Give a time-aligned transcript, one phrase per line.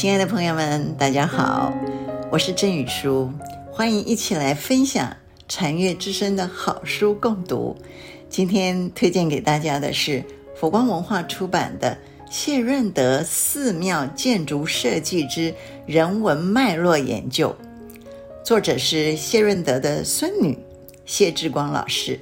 [0.00, 1.74] 亲爱的朋友们，大家好，
[2.30, 3.30] 我是郑宇书，
[3.70, 5.14] 欢迎一起来分享
[5.46, 7.76] 禅悦之声的好书共读。
[8.30, 10.24] 今天推荐给大家的是
[10.56, 11.98] 佛光文化出版的
[12.30, 17.54] 《谢润德寺庙建筑设计之人文脉络研究》，
[18.42, 20.58] 作者是谢润德的孙女
[21.04, 22.18] 谢志光老师。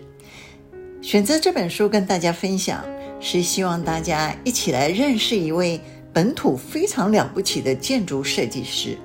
[1.01, 2.85] 选择这本书跟大家分享，
[3.21, 5.81] 是希望大家一起来认识一位。
[6.19, 8.99] 本土非常了不起的建筑设计师，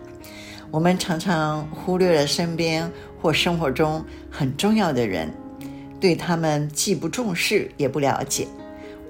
[0.72, 2.92] 我们常常忽略了身边
[3.22, 5.32] 或生活中很重要的人，
[6.00, 8.48] 对他们既不重视也不了解，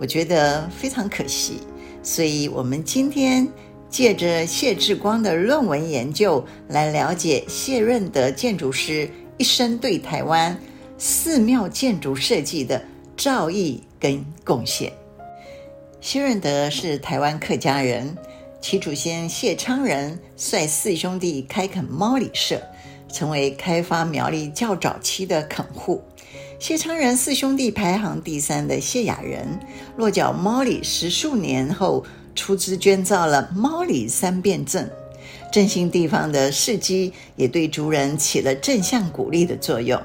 [0.02, 1.62] 我觉得非常可惜。
[2.04, 3.48] 所以，我们今天
[3.90, 10.60] 借着谢志光的论文研究来了解谢润德建筑师一生对台湾
[10.98, 12.84] 寺庙建筑设计的
[13.16, 14.92] 造诣跟贡献。
[16.04, 18.18] 谢润德是台湾客家人，
[18.60, 22.62] 其祖先谢昌仁率四兄弟开垦猫里社，
[23.10, 26.04] 成为开发苗栗较早期的垦户。
[26.60, 29.48] 谢昌仁四兄弟排行第三的谢雅人，
[29.96, 34.92] 落脚猫里十数年后，出资捐造了猫里三变镇，
[35.54, 39.98] 振兴地方的事迹，也对族人起了正向鼓励的作用。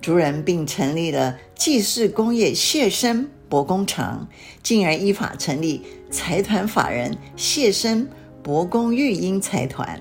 [0.00, 4.26] 族人并成立了祭祀工业谢生伯公长，
[4.62, 8.08] 进而依法成立财团法人谢生
[8.44, 10.00] 伯公育英财团，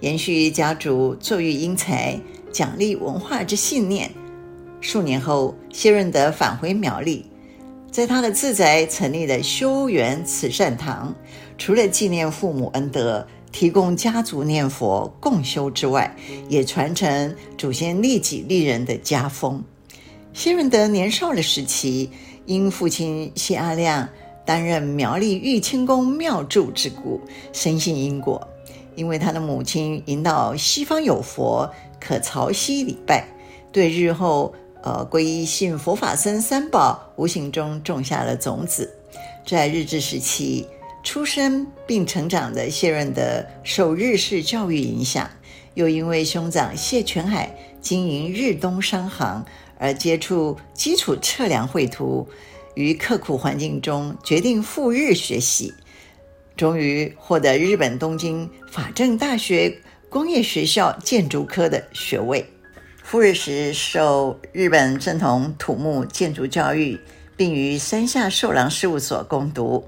[0.00, 2.18] 延续家族作育英才、
[2.50, 4.10] 奖励文化之信念。
[4.80, 7.26] 数年后，谢润德返回苗栗，
[7.90, 11.14] 在他的自宅成立了修缘慈善堂，
[11.58, 16.16] 除了纪念父母恩德，提供家族念佛共修之外，
[16.48, 19.62] 也传承祖先利己利人的家风。
[20.32, 22.08] 谢润德年少的时期，
[22.50, 24.08] 因父亲谢阿亮
[24.44, 27.20] 担任苗栗玉清宫庙祝之故，
[27.52, 28.44] 深信因果。
[28.96, 33.24] 因为他的母亲引导西方有佛，可朝夕礼拜，
[33.70, 34.52] 对日后
[34.82, 38.92] 呃皈依信佛法僧三宝，无形中种下了种子。
[39.46, 40.66] 在日治时期。
[41.02, 45.30] 出生并成长的谢润德受日式教育影响，
[45.72, 49.42] 又因为兄长谢全海经营日东商行
[49.80, 52.28] 而接触基础测量绘图，
[52.74, 55.72] 于刻苦环境中决定赴日学习，
[56.54, 59.74] 终于获得日本东京法政大学
[60.10, 62.44] 工业学校建筑科的学位。
[63.02, 67.00] 赴日时受日本正统土木建筑教育，
[67.36, 69.84] 并于山下寿郎事务所攻读。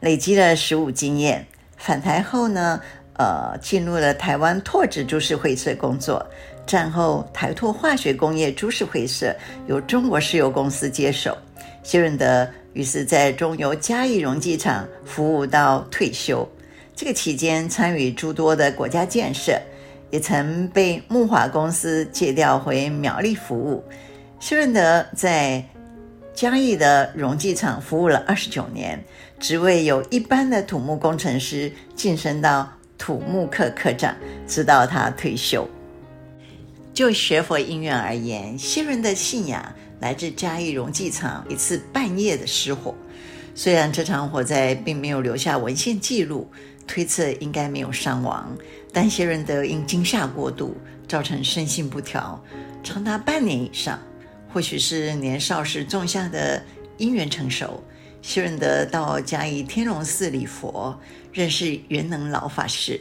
[0.00, 2.80] 累积了实务经验，返台后呢，
[3.16, 6.26] 呃，进入了台湾拓殖株式会社工作。
[6.66, 9.34] 战后，台拓化学工业株式会社
[9.66, 11.36] 由中国石油公司接手。
[11.82, 16.48] 谢润德于是在中油嘉义溶剂厂服务到退休。
[16.96, 19.60] 这个期间，参与诸多的国家建设，
[20.10, 23.84] 也曾被木华公司借调回苗栗服务。
[24.40, 25.62] 谢润德在
[26.32, 29.02] 嘉义的溶剂厂服务了二十九年。
[29.38, 34.14] 职位由一般的土木工程师晋升到土木科科长，
[34.46, 35.68] 直到他退休。
[36.94, 42.94] 就学佛因缘而言，谢润德的信仰来自嘉义溶剂厂一次半夜的失火。
[43.52, 46.48] 虽然这场火灾并没有留下文献记录，
[46.86, 48.56] 推测应该没有伤亡，
[48.92, 50.76] 但谢润德因惊吓过度，
[51.08, 52.40] 造成身心不调，
[52.84, 53.98] 长达半年以上。
[54.52, 56.64] 或许是年少时种下的
[56.96, 57.82] 因缘成熟。
[58.22, 60.96] 谢润德到嘉义天龙寺礼佛，
[61.32, 63.00] 认识圆能老法师，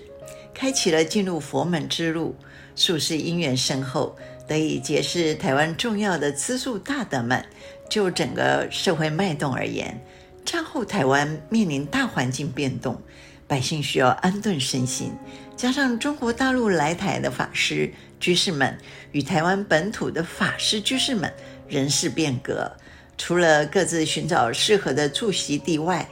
[0.51, 2.35] 开启了进入佛门之路。
[2.75, 4.15] 术士因缘深厚，
[4.47, 7.43] 得以结识台湾重要的资术大德们。
[7.89, 10.01] 就整个社会脉动而言，
[10.43, 12.99] 战后台湾面临大环境变动，
[13.45, 15.11] 百姓需要安顿身心，
[15.55, 18.75] 加上中国大陆来台的法师居士们
[19.11, 21.31] 与台湾本土的法师居士们
[21.67, 22.71] 人事变革。
[23.15, 26.07] 除了各自寻找适合的住席地外，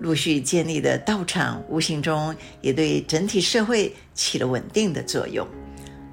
[0.00, 5.46] 陆续建立的道场，无形中也对整体社会起了稳定的作用。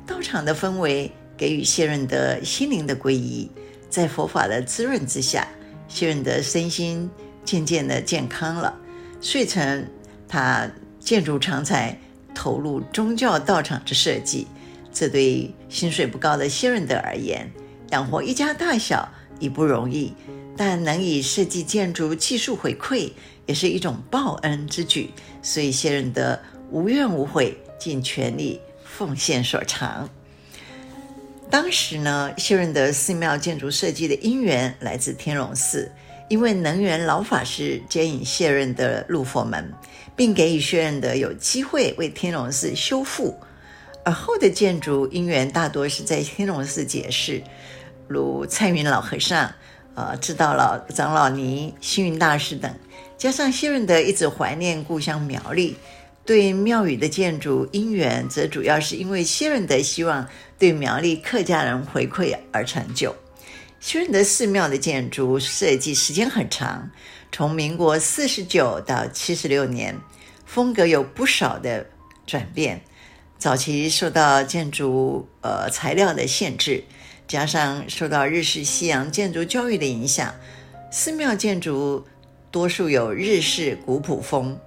[0.07, 3.51] 道场的氛围给予谢润德心灵的皈依，
[3.89, 5.47] 在佛法的滋润之下，
[5.89, 7.07] 谢润德身心
[7.43, 8.73] 渐渐的健康了。
[9.21, 9.85] 遂成
[10.27, 10.67] 他
[10.99, 11.95] 建筑长才，
[12.33, 14.47] 投入宗教道场之设计。
[14.91, 17.51] 这对薪水不高的谢润德而言，
[17.91, 19.07] 养活一家大小。
[19.39, 20.11] 已不容易，
[20.57, 23.11] 但能以设计建筑技术回馈，
[23.45, 25.11] 也是一种报恩之举。
[25.43, 26.39] 所以谢润德
[26.71, 28.59] 无怨无悔，尽全力
[28.97, 30.09] 奉献所长。
[31.51, 35.91] 当时呢，谢润德寺庙建筑设计的因缘来自天龙寺，
[36.29, 39.71] 因为能源老法师接引谢润德入佛门，
[40.15, 43.37] 并给予谢润德有机会为天龙寺修复。
[44.03, 47.43] 而后的建筑因缘大多是在天龙寺结识，
[48.07, 49.53] 如蔡云老和尚、
[49.93, 52.73] 呃知道老长老尼、星云大师等。
[53.17, 55.75] 加上谢润德一直怀念故乡苗栗，
[56.27, 60.27] 对庙宇的建筑因缘，则主要是因为谢润德希望
[60.59, 63.15] 对苗栗客家人回馈而成就。
[63.79, 66.91] 谢润德寺庙的建筑设计时间很长，
[67.31, 69.97] 从民国四十九到七十六年，
[70.45, 71.87] 风格有不少的
[72.25, 72.81] 转变。
[73.37, 76.83] 早期受到建筑呃材料的限制，
[77.25, 80.35] 加上受到日式西洋建筑教育的影响，
[80.91, 82.05] 寺庙建筑。
[82.49, 84.57] 多数有日式古朴风，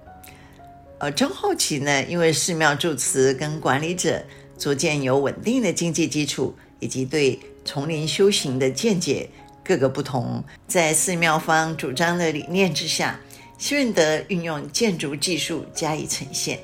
[1.01, 4.23] 呃，中后期呢，因为寺庙住持跟管理者
[4.55, 9.27] 逐渐有稳定的经济基础，以及对丛林修行的见解
[9.65, 13.19] 各个不同，在寺庙方主张的理念之下，
[13.57, 16.59] 希润德运用建筑技术加以呈现。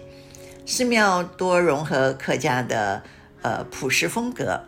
[0.68, 3.02] 寺庙多融合客家的
[3.42, 4.62] 呃朴实风格，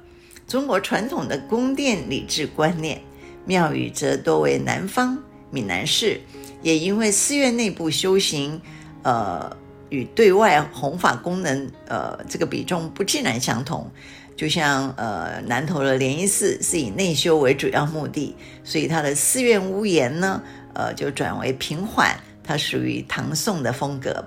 [0.47, 2.99] 中国传统的宫殿礼制观念，
[3.45, 5.15] 庙宇则多为南方
[5.51, 6.19] 闽南式。
[6.63, 8.59] 也因为寺院内部修行，
[9.03, 9.55] 呃，
[9.89, 13.89] 与对外弘法功能，呃，这个比重不尽然相同。
[14.35, 20.41] 就像呃南投的莲衣寺是以内修为主要目的，所以它的寺院屋檐呢，
[20.73, 24.23] 呃，就转为平缓，它属于唐宋的风格。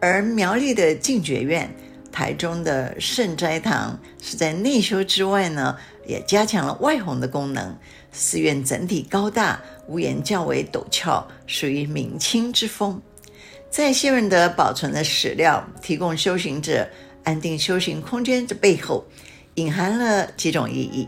[0.00, 1.68] 而苗栗的净觉院、
[2.12, 5.76] 台中的圣斋堂是在内修之外呢，
[6.06, 7.76] 也加强了外弘的功能。
[8.12, 13.02] 寺院整体高大，屋檐较为陡峭，属于明清之风。
[13.70, 16.88] 在谢润德保存的史料提供修行者
[17.22, 19.04] 安定修行空间的背后，
[19.54, 21.06] 隐含了几种意义。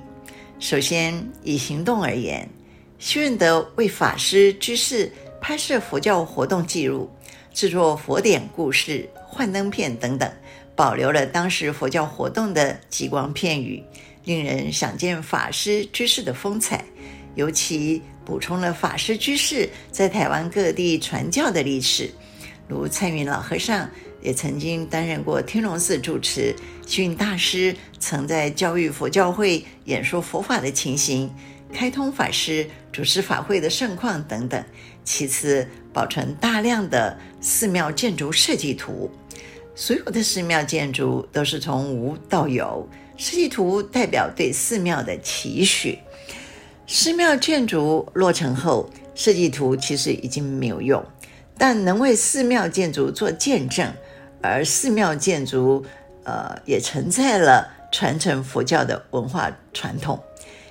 [0.58, 2.48] 首先，以行动而言，
[2.98, 5.10] 谢润德为法师、居士
[5.40, 7.10] 拍摄佛教活动记录，
[7.54, 10.30] 制作佛典故事、幻灯片等等，
[10.76, 13.82] 保留了当时佛教活动的极光片语。
[14.24, 16.84] 令人想见法师居士的风采，
[17.36, 22.10] 尤其补充了法师居士在台湾各地传教的历史。
[22.70, 23.90] 如蔡云老和尚
[24.22, 26.54] 也曾经担任过天龙寺住持，
[26.86, 31.28] 星云大师曾在教育佛教会演说佛法的情形，
[31.72, 34.64] 开通法师主持法会的盛况等等。
[35.02, 39.10] 其次，保存大量的寺庙建筑设计图，
[39.74, 42.88] 所有的寺庙建筑都是从无到有。
[43.16, 45.98] 设计图代表对寺庙的期许。
[46.86, 51.04] 寺庙建筑落成后，设计图其实已经没有用，
[51.60, 53.92] 但能为寺庙建筑做见证。
[54.40, 55.84] 而寺庙建筑，
[56.24, 60.18] 呃，也承载了传承佛教的文化传统，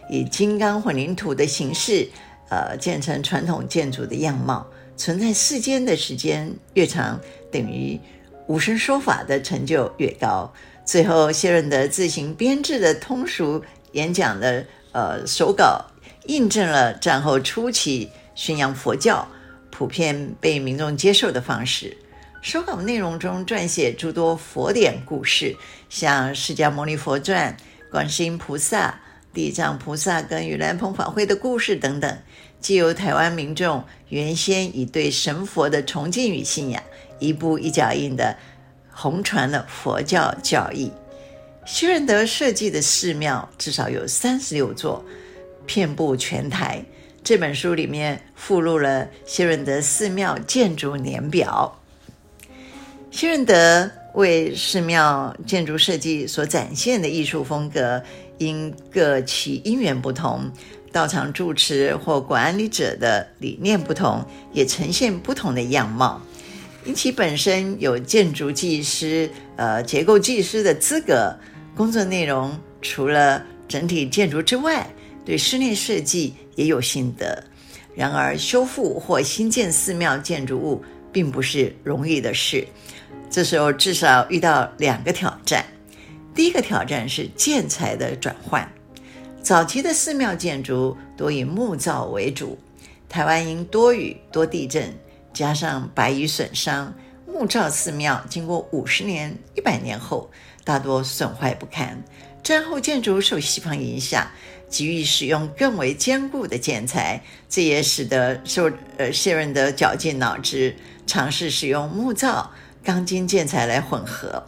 [0.09, 2.09] 以金刚混凝土的形式，
[2.49, 4.65] 呃，建成传统建筑的样貌，
[4.97, 7.19] 存在世间的时间越长，
[7.51, 7.99] 等于
[8.47, 10.51] 无声说法的成就越高。
[10.83, 15.85] 最后，谢润德自行编制的通俗演讲的呃手稿，
[16.25, 19.27] 印证了战后初期宣扬佛教
[19.71, 21.95] 普遍被民众接受的方式。
[22.41, 25.55] 手稿内容中撰写诸多佛典故事，
[25.89, 27.57] 像《释迦牟尼佛传》、
[27.91, 28.99] 观世音菩萨、
[29.33, 32.17] 地藏菩萨跟盂兰盆法会的故事等等，
[32.61, 36.81] 既由台湾民众原先以对神佛的崇敬与信仰，
[37.19, 38.37] 一步一脚印的。
[38.91, 40.91] 弘传了佛教教义。
[41.65, 45.05] 谢润德设计的寺庙至少有三十六座，
[45.65, 46.83] 遍布全台。
[47.29, 51.79] 这本书里面附录了谢润德寺庙建筑年表。
[53.11, 58.01] 谢润德为寺庙建筑设计所展现的艺术风格，
[58.39, 60.51] 因各其因缘不同，
[60.91, 66.19] 道场住持或管理者的理念不同，也呈现不同的样貌。
[66.83, 71.31] 因其本身有建筑技师、呃结构技师的资格，
[71.75, 74.89] 工作内容除了整体建筑之外，
[75.23, 77.41] 对室内设计也有心得。
[77.95, 82.67] 然而，修复或新建寺庙建筑物并不是容易的事。
[83.29, 85.63] 这时候至少遇到两个挑战。
[86.35, 88.69] 第一个挑战是建材的转换。
[89.41, 92.57] 早期的寺庙建筑多以木造为主，
[93.07, 94.93] 台湾因多雨多地震。
[95.31, 96.93] 加上白蚁损伤，
[97.25, 100.29] 木造寺庙经过五十年、一百年后，
[100.65, 102.03] 大多损坏不堪。
[102.41, 104.27] 战后建筑受西方影响，
[104.69, 110.75] 急于使用更为坚固的建材，这也使得受呃谢润德绞尽脑汁，
[111.07, 112.51] 尝试使用木造、
[112.83, 114.43] 钢筋建材来混合。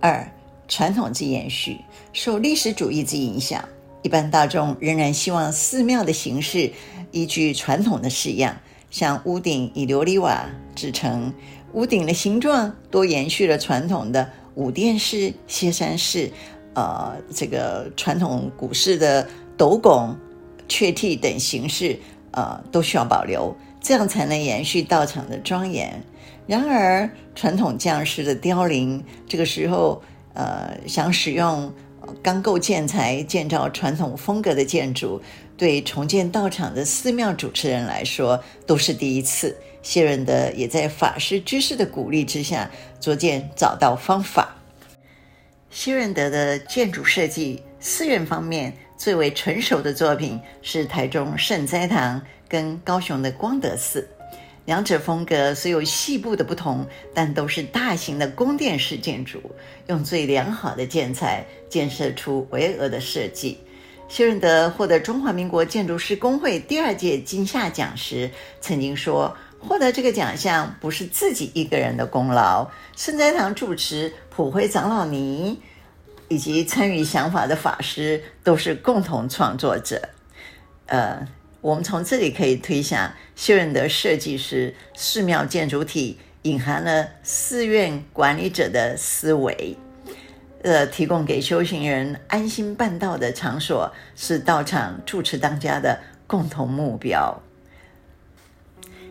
[0.00, 0.30] 二、
[0.66, 1.78] 传统之延续，
[2.12, 3.66] 受历史主义之影响，
[4.02, 6.70] 一般大众仍然希望寺庙的形式
[7.12, 8.56] 依据传统的式样，
[8.90, 11.32] 像屋顶以琉璃瓦制成，
[11.72, 16.30] 屋顶的形状多延续了传统的五殿式、歇山式，
[16.74, 20.16] 呃，这个传统古式的斗拱、
[20.68, 21.98] 雀替等形式，
[22.30, 26.02] 呃，都需要保留，这样才能延续道场的庄严。
[26.46, 30.00] 然而，传统匠师的凋零，这个时候，
[30.34, 31.72] 呃，想使用
[32.22, 35.20] 钢构建材建造传统风格的建筑，
[35.56, 39.56] 对重建道场的寺庙主持人来说都是第一次。
[39.82, 42.70] 谢润德也在法师居士的鼓励之下，
[43.00, 44.57] 逐渐找到方法。
[45.70, 54.08] 谢润德的建筑设计，寺院方面最为成熟的作品是台中圣斋堂跟高雄的光德寺。
[54.64, 59.40] 两者风格虽有细部的不同，但都是大型的宫殿式建筑，
[59.88, 63.58] 用最良好的建材建设出巍峨的设计。
[64.08, 75.60] 谢润德获得中华民国建筑师公会第二届金夏奖时，曾经说：“获得这个奖项不是自己一个人的功劳，圣斋堂住持普辉长老尼
[76.28, 80.10] 以及参与想法的法师都是共同创作者。”
[80.86, 81.26] 呃。
[81.60, 89.76] 我们从这里可以推想，谢润德设计师寺庙建筑体隐含了寺院管理者的思维，
[90.62, 97.42] 呃，提供给修行人安心办道的场所，是道场住持当家的共同目标。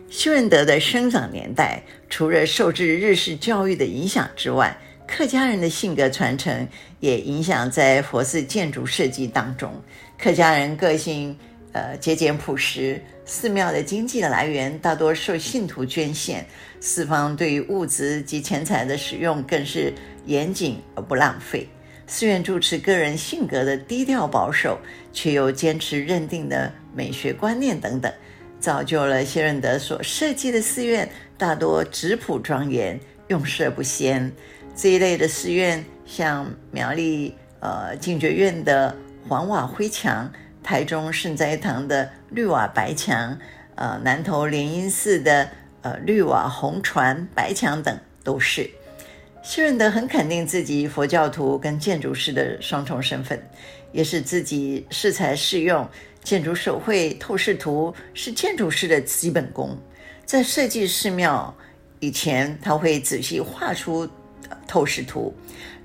[0.08, 4.78] 修仁德的生长年代，除了受制日式教育的影响之外，
[5.08, 6.68] 客家人的性格传承
[7.00, 9.72] 也影响在佛寺建筑设计当中。
[10.16, 11.36] 客家人个性。
[11.74, 16.44] 呃，节俭朴实，寺庙的经济来源大多受信徒捐献，
[16.80, 19.92] 四方对于物资及钱财的使用更是
[20.24, 21.68] 严谨而不浪费。
[22.06, 24.78] 寺院住持个人性格的低调保守，
[25.12, 28.10] 却又坚持认定的美学观念等等，
[28.58, 32.98] 造就了谢润德所设计的寺院大多质朴庄严，
[33.28, 34.32] 用色不鲜。
[34.80, 38.96] 这一类的寺院，像苗栗呃净觉院的
[39.28, 40.30] 黄瓦灰墙。
[40.62, 43.36] 台中圣斋堂的绿瓦白墙，
[43.74, 45.48] 呃，南投莲音寺的
[45.80, 48.70] 呃绿瓦红船白墙等，都是。
[49.42, 53.42] 谢润德很肯定自己佛教徒跟建筑师的双重身份，
[53.90, 55.88] 也是自己适才适用。
[56.22, 59.76] 建筑手绘透视图是建筑师的基本功，
[60.24, 61.52] 在设计寺庙
[61.98, 64.06] 以前，他会仔细画出
[64.66, 65.34] 透视图，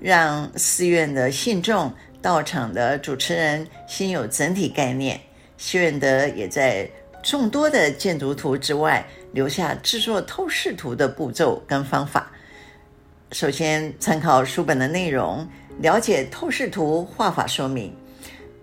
[0.00, 1.92] 让寺院的信众。
[2.22, 5.20] 道场的主持人先有整体概念，
[5.58, 6.88] 谢润德也在
[7.22, 12.32] 众多的建筑图之外，留下制作透视图的步骤跟方法。
[13.32, 15.46] 首先参考书本的内容，
[15.80, 17.94] 了解透视图画法说明。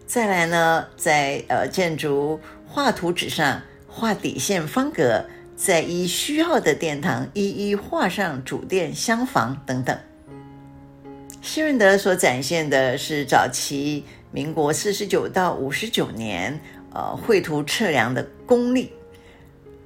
[0.08, 5.24] 再来呢，在呃建筑画图纸上画底线方格，
[5.64, 9.96] 在依需要的殿堂一一画上主殿、厢房等等。
[11.40, 16.60] 谢润德所展现的是早期民国四十九到五十九年，
[16.96, 18.92] 呃，绘图测量的功力。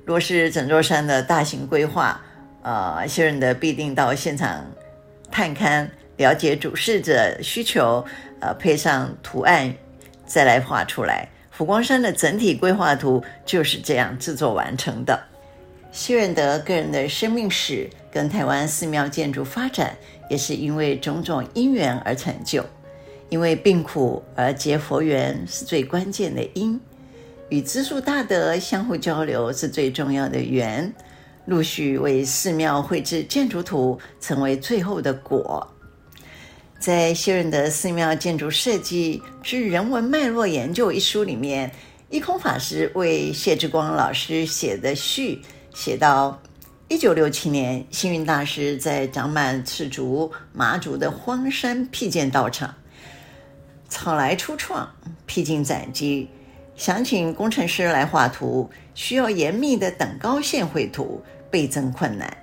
[0.06, 2.22] 若是整座山的大型规划，
[2.62, 4.66] 呃，谢润德必定到现场
[5.30, 8.06] 探勘，了解主事者需求，
[8.40, 9.76] 呃，配上图案，
[10.26, 11.28] 再来画出来。
[11.52, 15.22] 佛光山的整体规划图就是这样制作完成的。
[15.96, 19.96] 谢润德个人的生命史跟台湾寺庙建筑发展，
[20.30, 22.66] 也是因为种种因缘而成就。
[23.30, 26.78] 因为病苦而结佛缘是最关键的因，
[27.48, 30.94] 与资助大德相互交流是最重要的缘，
[31.46, 35.66] 陆续为寺庙绘制建筑图，成为最后的果。
[36.78, 41.72] 在谢润德寺庙建筑设计之人文脉络研究一书里面，
[42.10, 45.40] 一空法师为谢志光老师写的序。
[45.76, 46.42] 写到，
[46.88, 52.74] 一九六七年，星云大师在长满赤竹、麻竹的荒山辟建道场，
[53.90, 54.90] 草莱初创，
[55.26, 56.30] 披荆斩棘，
[56.78, 62.36] 想请工程师来画图，需要严密的等高线绘图，倍增困难。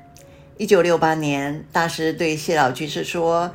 [0.58, 3.50] 一九六八年，大师对谢老居士说，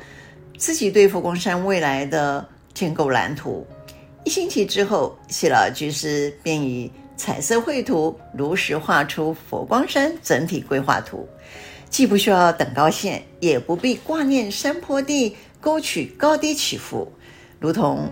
[0.58, 3.64] 自己对佛光山未来的建构蓝图。
[4.24, 11.28] 一星期之后，谢老居士便以彩色绘图如实画出佛光山整体规划图，
[11.90, 17.12] 既不需要等高线，也不必挂念山坡地沟渠高低起伏，
[17.58, 18.08] 如同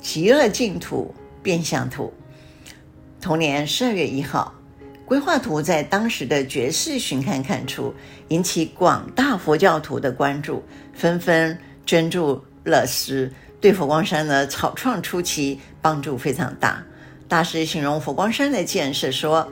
[0.00, 2.14] 极乐净土变相图。
[3.20, 4.54] 同年十二月一号，
[5.04, 7.92] 规划图在当时的觉世巡刊刊出，
[8.28, 10.62] 引起广大佛教徒的关注，
[10.94, 16.80] 纷纷捐助乐施，对佛光山的草创初期帮助非常大。
[17.34, 19.50] 大师形容佛光山的建设说：“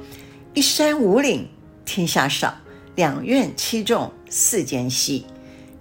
[0.54, 1.48] 一山五岭，
[1.84, 2.54] 天下少；
[2.94, 5.26] 两院七众，四间稀。”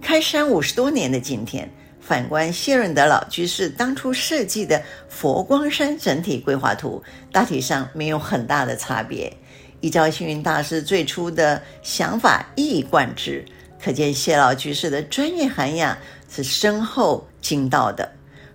[0.02, 9.32] 开山五十多年的今天，反观谢润德老居士当初设计的佛光山整体规划图，大体上没有很大的差别。
[9.80, 13.44] 依照星云大师最初的想法一以贯之，
[13.80, 15.96] 可见谢老居士的专业涵养
[16.28, 18.10] 是深厚精到的。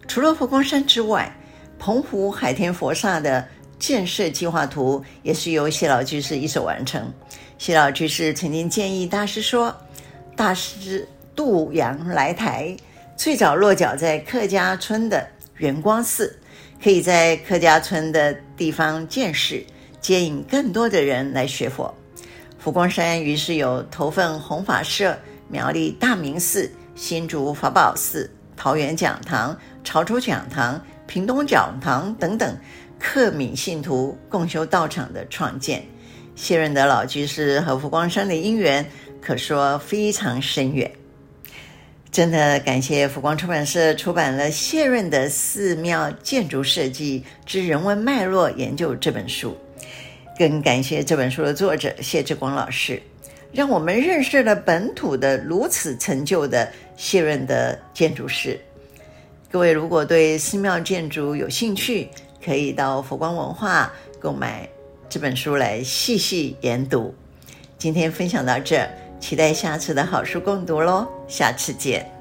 [0.05, 1.33] 除了佛光山之外，
[1.79, 3.47] 澎湖海天佛刹的
[3.79, 7.11] 建设计划图也是由谢老居士一手完成。
[7.57, 9.75] 谢老居士曾经建议大师说
[10.35, 12.75] ：“大师渡洋来台，
[13.15, 16.37] 最早落脚在客家村的圆光寺，
[16.83, 19.63] 可以在客家村的地方建寺，
[20.01, 21.93] 接引更多的人来学佛。”
[22.59, 25.17] 佛光山于是有头份弘法社、
[25.47, 30.81] 苗栗大明寺、新竹法宝寺、桃园讲堂、潮州讲堂。
[31.07, 32.55] 屏东讲堂等等，
[32.99, 35.83] 克敏信徒共修道场的创建，
[36.35, 38.85] 谢润德老居士和佛光山的因缘
[39.21, 40.91] 可说非常深远。
[42.11, 49.55] 真的感谢福光出版社出版了《谢润德寺庙建筑设计之人文脉络研究》这本书，
[50.37, 53.01] 更感谢这本书的作者谢志光老师，
[53.51, 58.59] 让我们认识了本土的如此成就的谢润德建筑师。
[59.49, 62.09] 各位如果对寺庙建筑有兴趣，
[62.43, 64.67] 可以到佛光文化购买
[65.07, 67.15] 这本书来细细研读。
[67.77, 68.85] 今天分享到这，
[69.21, 72.16] 期待下次的好书共读喽，下次见。